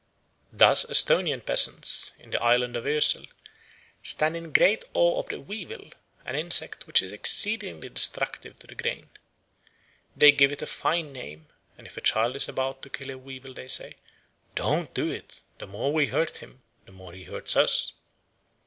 Thus 0.51 0.83
Esthonian 0.89 1.41
peasants, 1.41 2.09
in 2.17 2.31
the 2.31 2.41
island 2.41 2.75
of 2.75 2.85
Oesel, 2.87 3.27
stand 4.01 4.35
in 4.35 4.51
great 4.51 4.83
awe 4.95 5.19
of 5.19 5.29
the 5.29 5.39
weevil, 5.39 5.91
an 6.25 6.35
insect 6.35 6.87
which 6.87 7.03
is 7.03 7.11
exceedingly 7.11 7.87
destructive 7.87 8.57
to 8.57 8.65
the 8.65 8.73
grain. 8.73 9.11
They 10.15 10.31
give 10.31 10.51
it 10.51 10.63
a 10.63 10.65
fine 10.65 11.13
name, 11.13 11.49
and 11.77 11.85
if 11.85 11.97
a 11.97 12.01
child 12.01 12.35
is 12.35 12.49
about 12.49 12.81
to 12.81 12.89
kill 12.89 13.11
a 13.11 13.17
weevil 13.19 13.53
they 13.53 13.67
say, 13.67 13.97
"Don't 14.55 14.91
do 14.95 15.11
it; 15.11 15.43
the 15.59 15.67
more 15.67 15.93
we 15.93 16.07
hurt 16.07 16.39
him, 16.39 16.63
the 16.87 16.91
more 16.91 17.13
he 17.13 17.25
hurts 17.25 17.55
us." 17.55 17.93